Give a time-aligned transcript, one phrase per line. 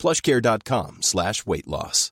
[0.00, 2.10] plushcare.com slash weight loss.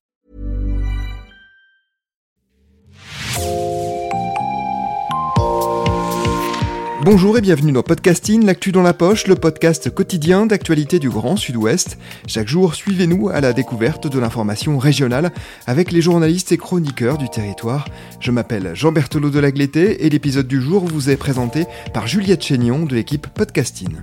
[7.11, 11.37] Bonjour et bienvenue dans Podcasting, l'actu dans la poche, le podcast quotidien d'actualité du Grand
[11.37, 11.97] Sud-Ouest.
[12.27, 15.33] Chaque jour, suivez-nous à la découverte de l'information régionale
[15.67, 17.87] avec les journalistes et chroniqueurs du territoire.
[18.21, 22.45] Je m'appelle Jean Berthelot de Lagleté et l'épisode du jour vous est présenté par Juliette
[22.45, 23.97] Chénion de l'équipe Podcasting.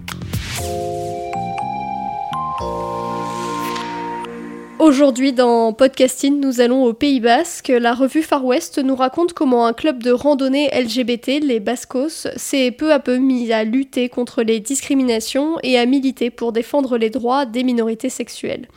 [4.85, 7.69] Aujourd'hui dans Podcasting, nous allons au Pays Basque.
[7.69, 12.69] La revue Far West nous raconte comment un club de randonnée LGBT, les Bascos, s'est
[12.69, 17.09] peu à peu mis à lutter contre les discriminations et à militer pour défendre les
[17.09, 18.67] droits des minorités sexuelles.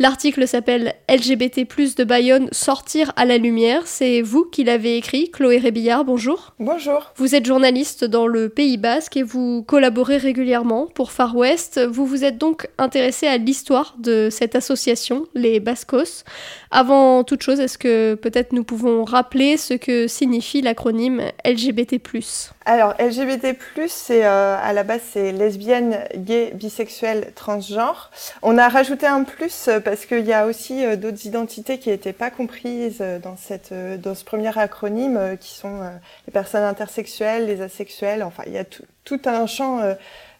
[0.00, 1.60] L'article s'appelle LGBT
[1.96, 3.86] de Bayonne, sortir à la lumière.
[3.86, 6.54] C'est vous qui l'avez écrit, Chloé Rébillard, bonjour.
[6.58, 7.12] Bonjour.
[7.14, 11.80] Vous êtes journaliste dans le Pays Basque et vous collaborez régulièrement pour Far West.
[11.88, 16.24] Vous vous êtes donc intéressé à l'histoire de cette association, les Bascos.
[16.70, 21.94] Avant toute chose, est-ce que peut-être nous pouvons rappeler ce que signifie l'acronyme LGBT⁇
[22.64, 23.44] Alors LGBT⁇
[23.88, 28.10] c'est euh, à la base c'est lesbienne, gay, bisexuel, transgenre.
[28.42, 31.90] On a rajouté un plus euh, parce qu'il y a aussi euh, d'autres identités qui
[31.90, 35.80] n'étaient pas comprises dans, cette, dans ce premier acronyme, qui sont
[36.26, 39.80] les personnes intersexuelles, les asexuels, enfin il y a tout, un champ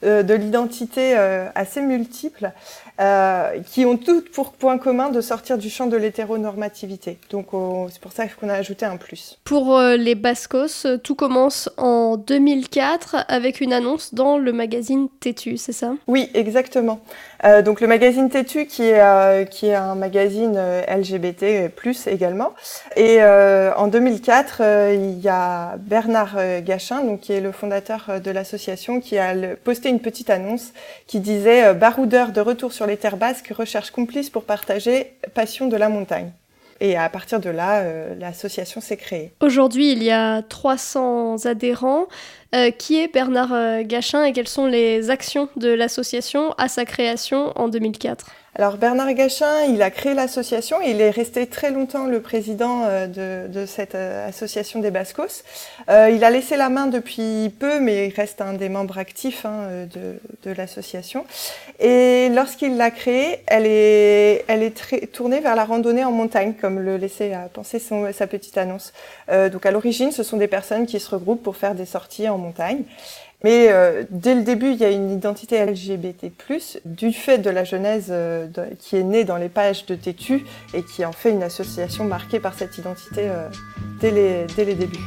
[0.03, 1.15] de l'identité
[1.55, 2.53] assez multiple.
[3.01, 7.19] Euh, qui ont toutes pour point commun de sortir du champ de l'hétéronormativité.
[7.31, 7.49] Donc
[7.91, 9.39] c'est pour ça qu'on a ajouté un plus.
[9.45, 15.57] Pour euh, les Bascos, tout commence en 2004 avec une annonce dans le magazine Tétu,
[15.57, 15.95] c'est ça?
[16.07, 17.01] Oui, exactement.
[17.45, 21.71] Euh, donc le magazine Tétu qui est, qui est un magazine LGBT+,
[22.07, 22.53] également.
[22.97, 24.63] Et en 2004,
[24.95, 29.89] il y a Bernard Gachin, donc, qui est le fondateur de l'association, qui a posté
[29.89, 30.73] une petite annonce
[31.07, 35.77] qui disait «Baroudeur de retour sur les terres basques, recherche complice pour partager passion de
[35.77, 36.33] la montagne.
[36.83, 39.33] Et à partir de là, euh, l'association s'est créée.
[39.41, 42.09] Aujourd'hui, il y a 300 adhérents.
[42.55, 46.85] Euh, qui est Bernard euh, Gachin et quelles sont les actions de l'association à sa
[46.85, 52.05] création en 2004 alors Bernard Gachin, il a créé l'association il est resté très longtemps
[52.05, 55.43] le président euh, de, cette euh, association des Bascos.
[55.89, 59.47] Euh, il a laissé la main depuis peu, mais il reste un des membres actifs
[59.47, 61.25] hein, de, l'association.
[61.81, 66.53] Et lorsqu'il l'a créée, elle est, elle est très, tournée vers la randonnée en montagne,
[66.53, 68.93] comme le laissait à penser son, sa petite annonce.
[69.29, 72.37] donc à l'origine, ce sont des personnes qui se regroupent pour faire des sorties en
[72.37, 72.83] montagne.
[73.45, 76.33] Mais euh, dès le début, il y a une identité LGBT+,
[76.85, 78.47] du fait de la genèse euh,
[78.79, 80.45] qui est née dans les pages de Tétu
[80.75, 83.49] et qui en fait une association marquée par cette identité euh,
[84.01, 84.99] dès, les, dès les débuts.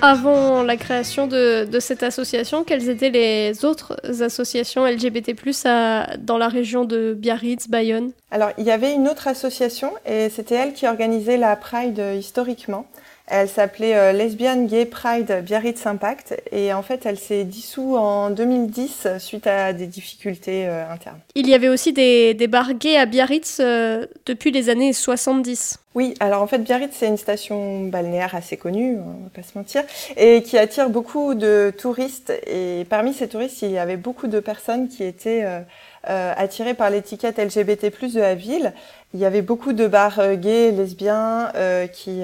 [0.00, 5.34] Avant la création de, cette association, quelles étaient les autres associations LGBT+,
[5.64, 8.12] à, dans la région de Biarritz, Bayonne?
[8.30, 12.86] Alors, il y avait une autre association et c'était elle qui organisait la Pride historiquement.
[13.30, 18.30] Elle s'appelait euh, Lesbian Gay Pride Biarritz Impact et en fait elle s'est dissoute en
[18.30, 21.18] 2010 suite à des difficultés euh, internes.
[21.34, 25.78] Il y avait aussi des, des bars gays à Biarritz euh, depuis les années 70.
[25.94, 29.58] Oui, alors en fait Biarritz c'est une station balnéaire assez connue, on va pas se
[29.58, 29.82] mentir,
[30.16, 34.40] et qui attire beaucoup de touristes et parmi ces touristes il y avait beaucoup de
[34.40, 35.60] personnes qui étaient euh,
[36.08, 38.72] attirés par l'étiquette LGBT+ de la ville.
[39.14, 42.22] Il y avait beaucoup de bars euh, gays, lesbiens, euh, qui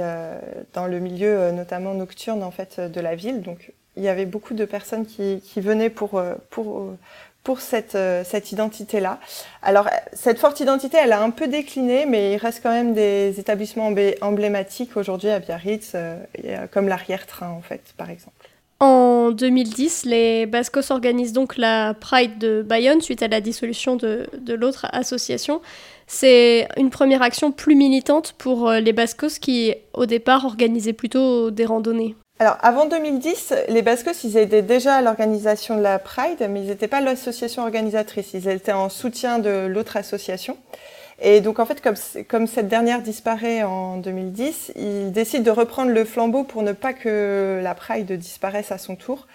[0.72, 3.42] dans le milieu notamment nocturne en fait de la ville.
[3.42, 6.94] Donc il y avait beaucoup de personnes qui, qui venaient pour pour
[7.42, 9.20] pour cette, cette identité-là.
[9.60, 13.38] Alors, cette forte identité, elle a un peu décliné, mais il reste quand même des
[13.38, 13.92] établissements
[14.22, 15.94] emblématiques aujourd'hui à Biarritz,
[16.70, 18.43] comme l'arrière-train, en fait, par exemple.
[18.84, 24.28] En 2010, les Bascos organisent donc la Pride de Bayonne suite à la dissolution de,
[24.46, 25.62] l'autre association.
[26.06, 31.50] C'est une première action plus militante pour euh, les Bascos qui, au départ, organisaient plutôt
[31.50, 32.14] des randonnées.
[32.40, 36.66] Alors, avant 2010, les Bascos, ils étaient déjà à l'organisation de la Pride, mais ils
[36.66, 38.34] n'étaient pas l'association organisatrice.
[38.34, 40.58] Ils étaient en soutien de l'autre association.
[41.20, 41.94] Et donc, en fait, comme,
[42.28, 46.92] comme, cette dernière disparaît en 2010, ils décident de reprendre le flambeau pour ne pas
[46.92, 49.26] que la Pride disparaisse à son tour.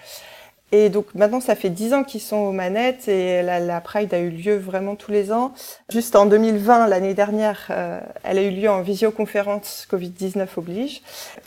[0.71, 4.13] Et donc maintenant, ça fait dix ans qu'ils sont aux manettes et la, la, Pride
[4.13, 5.53] a eu lieu vraiment tous les ans.
[5.89, 11.01] Juste en 2020, l'année dernière, euh, elle a eu lieu en visioconférence Covid-19 oblige.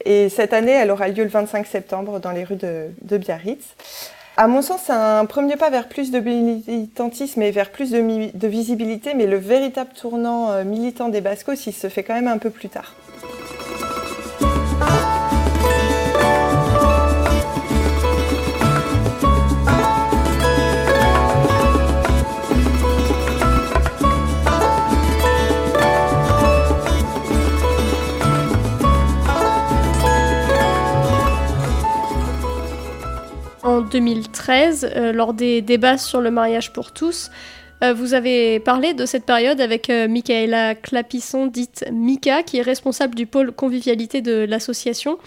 [0.04, 3.64] Et cette année, elle aura lieu le 25 septembre dans les rues de, de Biarritz.
[4.36, 8.48] À mon sens, c'est un premier pas vers plus de militantisme et vers plus de,
[8.48, 12.38] visibilité, mais le véritable tournant euh, militant des Bascos, il se fait quand même un
[12.38, 12.94] peu plus tard.
[33.92, 37.30] 2013, euh, lors des débats sur le mariage pour tous,
[37.84, 42.62] euh, vous avez parlé de cette période avec euh, Michaela Clapisson, dite Mika, qui est
[42.62, 45.18] responsable du pôle convivialité de l'association.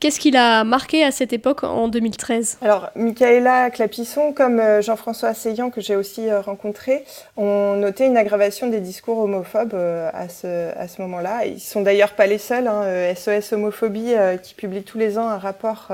[0.00, 5.70] Qu'est-ce qui l'a marqué à cette époque en 2013 Alors, Michaela Clapisson, comme Jean-François Asseillant,
[5.70, 7.02] que j'ai aussi rencontré,
[7.38, 11.46] ont noté une aggravation des discours homophobes à ce, moment-là.
[11.46, 12.68] Ils sont d'ailleurs pas les seuls.
[12.68, 15.88] Hein, SOS Homophobie, qui publie tous les ans un rapport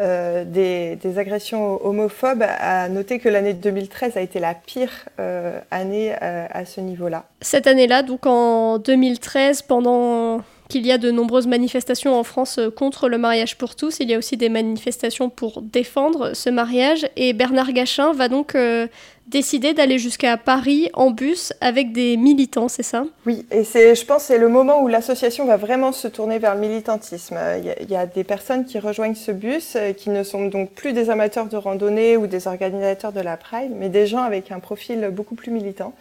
[0.00, 6.14] euh, des, agressions homophobes, a noté que l'année 2013 a été la pire euh, année
[6.22, 7.24] euh, à ce niveau-là.
[7.40, 13.08] Cette année-là, donc en 2013, pendant qu'il y a de nombreuses manifestations en France contre
[13.08, 13.98] le mariage pour tous.
[14.00, 17.08] Il y a aussi des manifestations pour défendre ce mariage.
[17.16, 18.86] Et Bernard Gachin va donc euh,
[19.26, 23.04] décider d'aller jusqu'à Paris en bus avec des militants, c'est ça?
[23.26, 26.60] Oui, et je pense, c'est le moment où l'association va vraiment se tourner vers le
[26.60, 27.38] militantisme.
[27.58, 30.22] Il y, a, il y a des personnes qui rejoignent ce bus, euh, qui ne
[30.22, 34.06] sont donc plus des amateurs de randonnée ou des organisateurs de la Pride, mais des
[34.06, 35.94] gens avec un profil beaucoup plus militant.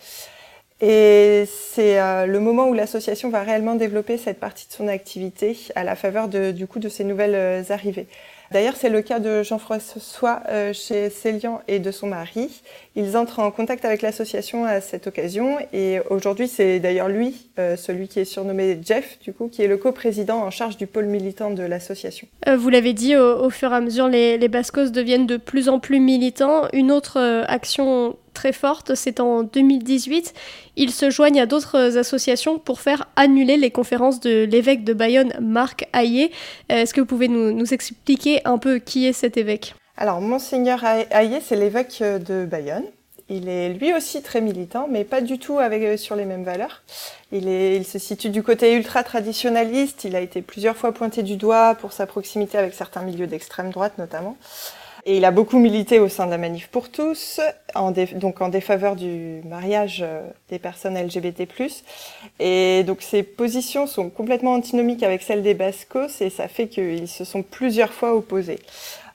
[0.80, 5.58] Et c'est euh, le moment où l'association va réellement développer cette partie de son activité
[5.76, 8.08] à la faveur de, du coup de ces nouvelles euh, arrivées.
[8.52, 12.62] D'ailleurs, c'est le cas de Jean-François euh, chez Célian et de son mari.
[12.96, 17.76] Ils entrent en contact avec l'association à cette occasion et aujourd'hui, c'est d'ailleurs lui, euh,
[17.76, 21.06] celui qui est surnommé Jeff, du coup, qui est le coprésident en charge du pôle
[21.06, 22.28] militant de l'association.
[22.48, 25.38] Euh, vous l'avez dit, au, au, fur et à mesure, les, les Bascos deviennent de
[25.38, 26.68] plus en plus militants.
[26.72, 30.34] Une autre action très forte, c'est en 2018.
[30.76, 35.34] Ils se joignent à d'autres associations pour faire annuler les conférences de l'évêque de Bayonne,
[35.42, 36.32] Marc Hayé.
[36.70, 39.74] Est-ce que vous pouvez nous, expliquer un peu qui est cet évêque?
[39.98, 42.86] Alors, Monseigneur Hayé, c'est l'évêque de Bayonne.
[43.28, 46.84] Il est lui aussi très militant, mais pas du tout avec, sur les mêmes valeurs.
[47.32, 50.04] Il, il se situe du côté ultra-traditionnaliste.
[50.04, 53.72] Il a été plusieurs fois pointé du doigt pour sa proximité avec certains milieux d'extrême
[53.72, 54.38] droite notamment.
[55.10, 57.40] Et il a beaucoup milité au sein de la Manif pour tous,
[57.76, 60.04] en donc en défaveur du mariage
[60.50, 61.48] des personnes LGBT+.
[62.42, 67.08] Et donc ses positions sont complètement antinomiques avec celles des Bascos et ça fait qu'ils
[67.08, 68.60] se sont plusieurs fois opposés.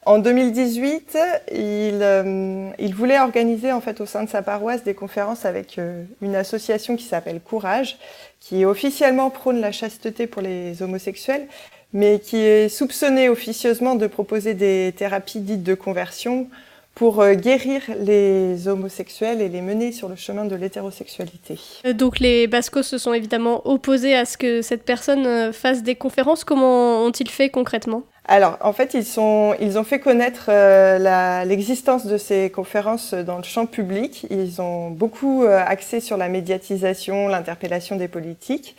[0.04, 1.16] En 2018,
[1.52, 1.58] il,
[2.02, 6.02] euh, il, voulait organiser en fait au sein de sa paroisse des conférences avec euh,
[6.22, 7.98] une association qui s'appelle Courage,
[8.40, 11.46] qui officiellement prône la chasteté pour les homosexuels,
[11.92, 16.48] mais qui est soupçonné officieusement de proposer des thérapies dites de conversion
[16.94, 21.58] pour euh, guérir les homosexuels et les mener sur le chemin de l'hétérosexualité.
[21.94, 25.94] Donc les Bascos se sont évidemment opposés à ce que cette personne euh, fasse des
[25.94, 26.44] conférences.
[26.44, 28.02] Comment ont-ils fait concrètement?
[28.28, 33.36] Alors, en fait, ils, sont, ils ont fait connaître euh, l'existence de ces conférences dans
[33.36, 34.26] le champ public.
[34.30, 38.76] Ils ont beaucoup euh, axé sur la médiatisation, l'interpellation des politiques.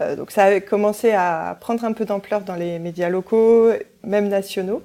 [0.00, 3.70] Euh, donc ça a commencé à prendre un peu d'ampleur dans les médias locaux,
[4.02, 4.82] même nationaux.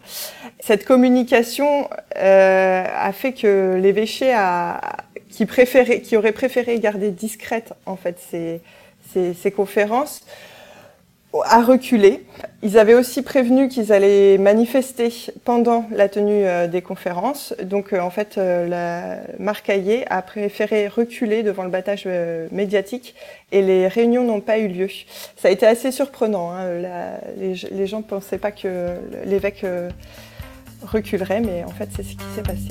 [0.60, 4.82] Cette communication euh, a fait que l'évêché a,
[5.30, 8.62] qui, préférait, qui aurait préféré garder discrète en fait ces,
[9.12, 10.22] ces, ces conférences,
[11.44, 12.26] a reculé.
[12.64, 15.10] Ils avaient aussi prévenu qu'ils allaient manifester
[15.46, 17.54] pendant la tenue euh, des conférences.
[17.64, 22.48] Donc, euh, en fait, euh, la Marc Hayé a préféré reculer devant le battage euh,
[22.52, 23.16] médiatique
[23.52, 24.88] et les réunions n'ont pas eu lieu.
[25.38, 26.52] Ça a été assez surprenant.
[26.52, 26.66] Hein.
[27.38, 28.96] Les, les, gens ne pensaient pas que
[29.26, 29.66] l'évêque
[30.84, 32.70] reculerait, mais en fait, c'est ce qui s'est passé.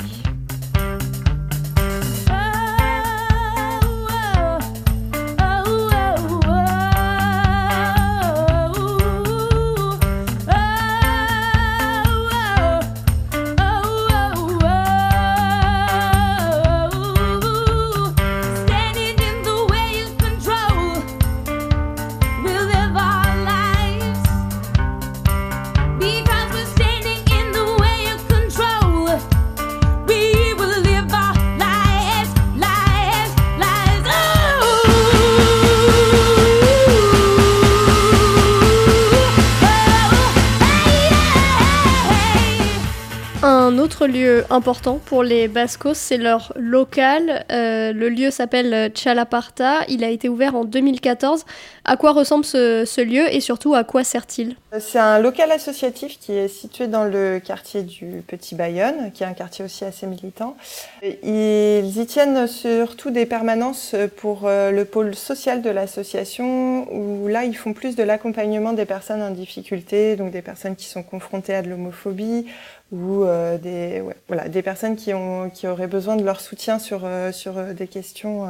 [44.50, 47.44] Important pour les Bascos, c'est leur local.
[47.50, 49.80] Euh, le lieu s'appelle Chalaparta.
[49.88, 51.44] Il a été ouvert en 2014.
[51.84, 54.56] À quoi ressemble ce, lieu et surtout à quoi sert-il?
[54.78, 59.26] C'est un local associatif qui est situé dans le quartier du Petit Bayonne, qui est
[59.26, 60.56] un quartier aussi assez militant.
[61.02, 67.44] Ils y tiennent surtout des permanences pour euh, le pôle social de l'association, où là
[67.44, 71.54] ils font plus de l'accompagnement des personnes en difficulté, donc des personnes qui sont confrontées
[71.54, 72.46] à de l'homophobie
[72.92, 77.02] ou euh, des, voilà, des personnes qui, ont, qui auraient besoin de leur soutien sur,
[77.04, 78.46] euh, sur euh, des questions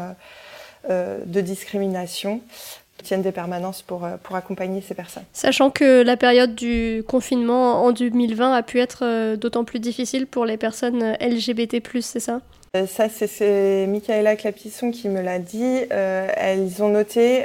[0.89, 2.41] de discrimination
[3.03, 5.25] tiennent des permanences pour, pour accompagner ces personnes.
[5.33, 10.45] Sachant que la période du confinement en 2020 a pu être d'autant plus difficile pour
[10.45, 12.41] les personnes LGBT+, c'est ça?
[12.87, 15.79] Ça, c'est Michaela Clapisson qui me l'a dit.
[15.91, 17.45] elles ont noté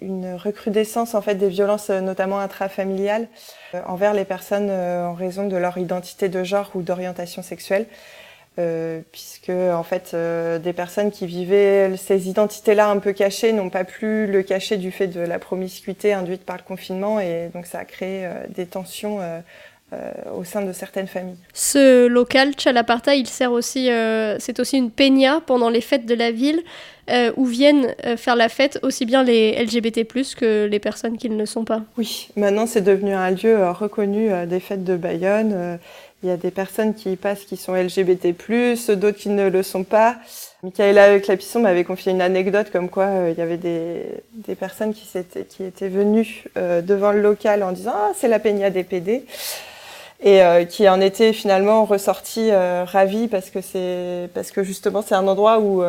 [0.00, 3.28] une recrudescence en fait des violences, notamment intrafamiliales.
[3.74, 7.86] Euh, envers les personnes euh, en raison de leur identité de genre ou d'orientation sexuelle.
[8.60, 13.82] Euh, puisque en fait des personnes qui vivaient ces identités-là un peu cachées n'ont pas
[13.82, 17.18] pu le cacher du fait de la promiscuité induite par le confinement.
[17.18, 19.18] Et donc ça a créé des tensions
[20.36, 21.36] au sein de certaines familles.
[21.52, 23.88] Ce local Chalaparta, il sert aussi,
[24.38, 26.62] c'est aussi une peña pendant les fêtes de la ville.
[27.10, 30.06] Euh, où viennent euh, faire la fête aussi bien les LGBT+,
[30.38, 31.82] que les personnes qui ne le sont pas.
[31.98, 35.78] Oui, maintenant c'est devenu un lieu euh, reconnu des fêtes de Bayonne.
[36.22, 38.34] Il y a des personnes qui y passent qui sont LGBT+,
[38.96, 40.16] d'autres qui ne le sont pas.
[40.62, 45.06] Michaela Clapisson m'avait confié une anecdote comme quoi il y avait des, des personnes qui,
[45.18, 49.26] étaient, qui étaient venues devant le local en disant «Ah, c'est la peña des PD»
[50.22, 50.40] et
[50.70, 55.60] qui en étaient finalement ressorties ravies parce que c'est parce que justement c'est un endroit
[55.60, 55.82] où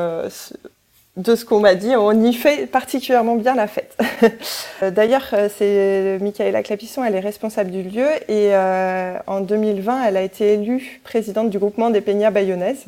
[1.17, 3.97] de ce qu'on m'a dit, on y fait particulièrement bien la fête.
[4.83, 10.03] Euh, d'ailleurs, euh, c'est Michaela Clapisson, elle est responsable du lieu et euh, en 2020,
[10.03, 12.85] elle a été élue présidente du groupement des Peñas bayonnaises.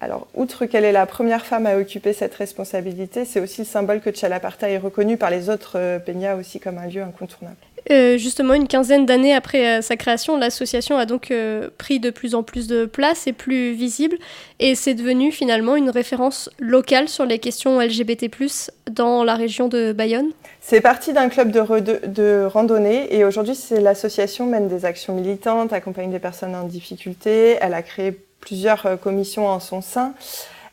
[0.00, 4.00] Alors, outre qu'elle est la première femme à occuper cette responsabilité, c'est aussi le symbole
[4.00, 7.56] que Chalaparta est reconnu par les autres Peñas aussi comme un lieu incontournable.
[7.90, 12.10] Euh, justement, une quinzaine d'années après euh, sa création, l'association a donc euh, pris de
[12.10, 14.18] plus en plus de place et plus visible,
[14.60, 18.30] et c'est devenu finalement une référence locale sur les questions LGBT+,
[18.90, 20.30] dans la région de Bayonne.
[20.60, 26.10] C'est parti d'un club de, de, randonnée, et aujourd'hui, l'association mène des actions militantes, accompagne
[26.10, 30.14] des personnes en difficulté, elle a créé plusieurs commissions en son sein.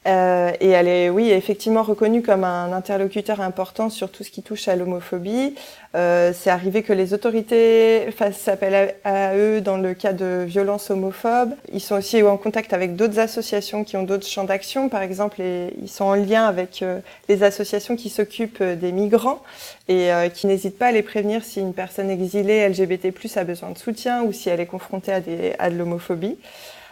[0.09, 4.41] Euh, et elle est, oui, effectivement reconnue comme un interlocuteur important sur tout ce qui
[4.41, 5.55] touche à l'homophobie.
[5.95, 10.89] Euh, c'est arrivé que les autorités fassent appel à, eux dans le cas de violences
[10.89, 11.53] homophobes.
[11.73, 14.89] Ils sont aussi en contact avec d'autres associations qui ont d'autres champs d'action.
[14.89, 19.41] Par exemple, ils sont en lien avec euh, les associations qui s'occupent des migrants
[19.87, 23.71] et euh, qui n'hésitent pas à les prévenir si une personne exilée LGBT+ a besoin
[23.71, 26.37] de soutien ou si elle est confrontée à de l'homophobie.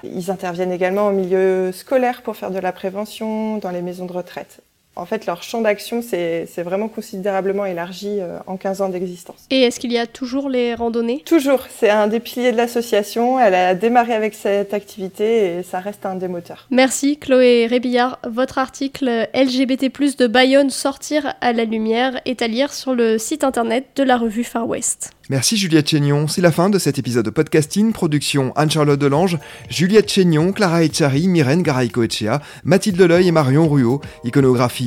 [0.03, 4.13] Ils interviennent également au milieu scolaire pour faire de la prévention, dans les maisons de
[4.13, 4.61] retraite
[4.97, 9.45] en fait, leur champ d'action s'est vraiment considérablement élargi euh, en 15 ans d'existence.
[9.49, 11.21] Et est-ce qu'il y a toujours les randonnées?
[11.25, 13.39] Toujours, c'est un des piliers de l'association.
[13.39, 16.67] Elle a démarré avec cette activité et ça reste un des moteurs.
[16.71, 18.19] Merci Chloé Rébillard.
[18.27, 23.43] Votre article LGBT+, de Bayonne sortir à la lumière est à lire sur le site
[23.43, 25.11] internet de la revue Far West.
[25.29, 26.29] Merci Juliette Chénion.
[26.29, 27.91] C'est la fin de cet épisode de podcasting.
[27.91, 29.37] Production Anne-Charlotte Delange,
[29.69, 33.99] Juliette Chénion, Clara Echari, Myrène Garaïco-Echea, Mathilde Leleuil et Marion Ruot.
[34.23, 34.86] Iconographie